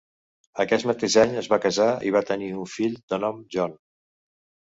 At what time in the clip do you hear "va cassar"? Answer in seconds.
1.51-1.87